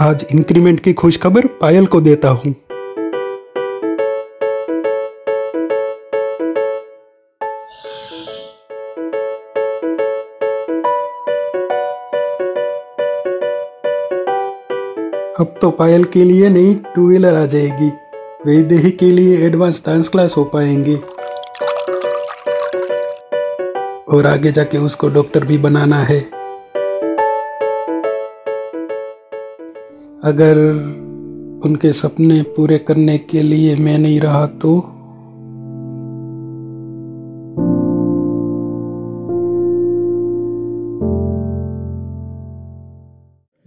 [0.00, 2.54] आज इंक्रीमेंट की खुश खबर पायल को देता हूँ।
[15.40, 17.88] अब तो पायल के लिए नई टू व्हीलर आ जाएगी।
[18.46, 21.19] वैदेही के लिए एडवांस डांस क्लास हो पाएँगे।
[24.10, 26.20] और आगे जाके उसको डॉक्टर भी बनाना है।
[30.24, 30.58] अगर
[31.64, 34.80] उनके सपने पूरे करने के लिए मैं नहीं रहा तो?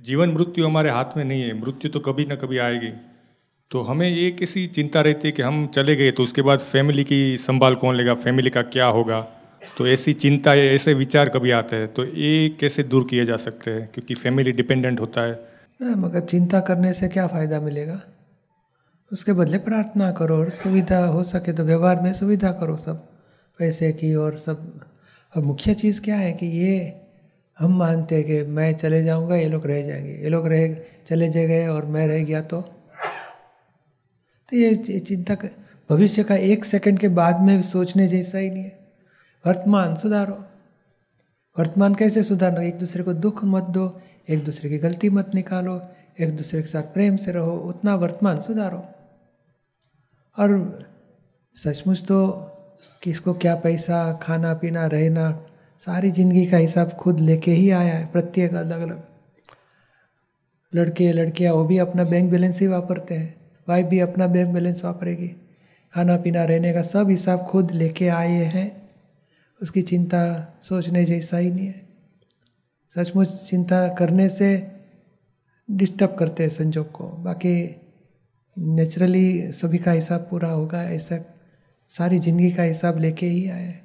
[0.02, 2.94] जीवन मृत्यु हमारे हाथ में नहीं है। मृत्यु तो कभी ना कभी आएगी।
[3.72, 7.04] तो हमें ये किसी चिंता रहती है कि हम चले गए तो उसके बाद फैमिली
[7.04, 8.14] की संभाल कौन लेगा?
[8.14, 9.28] फैमिली का क्या होगा?
[9.78, 11.94] तो ऐसी चिंता या ऐसे विचार कभी आते हैं?
[11.94, 13.90] तो ये कैसे दूर किए जा सकते हैं?
[13.94, 15.48] क्योंकि फैमिली डिपेंडेंट होता है।
[15.82, 18.02] ना, मगर चिंता करने से क्या फ़ायदा मिलेगा?
[19.12, 22.96] उसके बदले प्रार्थना करो और सुविधा हो सके तो व्यवहार में सुविधा करो सब।
[23.60, 24.86] पैसे की और सब।
[25.38, 27.02] और मुख्य चीज़ क्या है कि ये
[27.60, 30.78] हम मानते हैं कि मैं चले जाऊँगा, ये लोग रह जाएँगे। ये लोग रह,
[31.08, 32.62] चले जा गए और मैं रह गया तो।
[34.50, 35.38] तो ये चिंता
[35.90, 38.83] भविष्य का एक सेकंड के बाद में सोचने जैसा ही नहीं है।
[39.48, 40.46] वर्तमान सुधारो।
[41.60, 42.62] वर्तमान कैसे सुधारना?
[42.62, 44.00] एक दूसरे को दुख मत दो,
[44.30, 45.82] एक दूसरे की गलती मत निकालो,
[46.20, 48.86] एक दूसरे के साथ प्रेम से रहो, उतना वर्तमान सुधारो।
[50.38, 50.80] और
[51.56, 52.50] सचमुच तो
[53.04, 55.46] किसको क्या पैसा खाना पीना रहना,
[55.80, 59.04] सारी ज़िंदगी का हिसाब खुद लेके ही आया है, प्रत्येक अलग अलग
[60.76, 63.36] लड़के, लड़कियाँ, वो भी अपना बैंक बैलेंस ही वापरते हैं
[63.68, 65.28] वाइफ भी अपना बैंक बैलेंस वापरेगी।
[65.94, 68.83] खाना पीना रहने का सब हिसाब खुद लेके आए हैं।
[69.64, 70.22] उसकी चिंता
[70.62, 71.82] सोचने जैसा ही नहीं है।
[72.96, 74.72] सचमुच चिंता करने से
[75.72, 77.54] डिस्टर्ब करते हैं संजोग को। बाकी
[78.58, 81.20] नेचुरली सभी का हिसाब पूरा होगा, ऐसा
[81.90, 83.82] सारी ज़िंदगी का हिसाब लेके ही आए।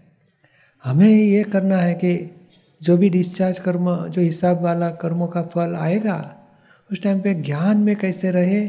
[0.84, 2.30] हमें ये करना है कि
[2.82, 6.36] जो भी डिस्चार्ज कर्म, जो हिसाब वाला कर्मों का फल आएगा,
[6.90, 8.64] उस टाइम पे ज्ञान में कैसे रहे,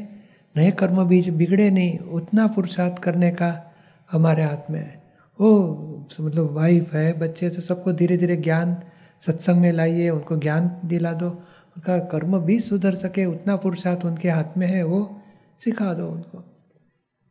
[0.56, 3.72] नए कर्म बीज बिगड़े नहीं, उतना पुरुषार्थ करने का
[4.12, 4.99] हमारे हाथ में है।
[5.40, 8.76] वो मतलब वाइफ है, बच्चे से सबको धीरे धीरे ज्ञान
[9.22, 14.30] सत्संग में लाइए, उनको ज्ञान दिला दो। उनका कर्म भी सुधर सके, उतना पुरुषार्थ उनके
[14.30, 15.22] हाथ में है, वो
[15.60, 16.38] सिखा दो उनको।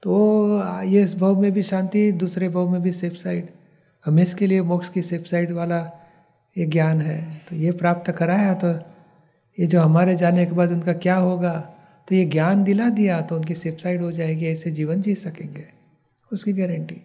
[0.03, 3.49] तो ये इस भाव में भी शांति, दूसरे भाव में भी सेफ़ साइड
[4.05, 5.79] हमें इसके लिए मोक्ष की सेफ़ साइड वाला
[6.57, 8.69] ये ज्ञान है। तो ये प्राप्त कराया तो
[9.59, 11.55] ये जो हमारे जाने के बाद उनका क्या होगा?
[12.09, 15.65] तो ये ज्ञान दिला दिया तो उनकी सेफ़ साइड हो जाएगी, ऐसे जीवन जी सकेंगे।
[16.31, 17.01] उसकी गारंटी